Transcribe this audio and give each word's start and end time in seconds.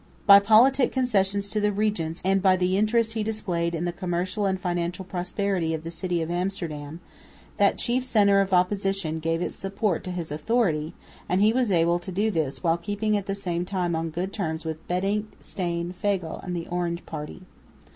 By 0.25 0.39
politic 0.39 0.91
concessions 0.91 1.47
to 1.51 1.59
the 1.59 1.71
regents, 1.71 2.23
and 2.25 2.41
by 2.41 2.57
the 2.57 2.75
interest 2.75 3.13
he 3.13 3.21
displayed 3.21 3.75
in 3.75 3.85
the 3.85 3.91
commercial 3.91 4.47
and 4.47 4.59
financial 4.59 5.05
prosperity 5.05 5.75
of 5.75 5.83
the 5.83 5.91
city 5.91 6.23
of 6.23 6.31
Amsterdam, 6.31 7.01
that 7.57 7.77
chief 7.77 8.03
centre 8.03 8.41
of 8.41 8.51
opposition 8.51 9.19
gave 9.19 9.43
its 9.43 9.57
support 9.59 10.03
to 10.05 10.11
his 10.11 10.31
authority; 10.31 10.95
and 11.29 11.39
he 11.39 11.53
was 11.53 11.69
able 11.69 11.99
to 11.99 12.11
do 12.11 12.31
this 12.31 12.63
while 12.63 12.77
keeping 12.79 13.15
at 13.15 13.27
the 13.27 13.35
same 13.35 13.63
time 13.63 13.95
on 13.95 14.09
good 14.09 14.33
terms 14.33 14.65
with 14.65 14.87
Bentinck, 14.87 15.27
Steyn, 15.39 15.93
Fagel 15.93 16.39
and 16.43 16.55
the 16.55 16.65
Orange 16.69 17.05
party. 17.05 17.43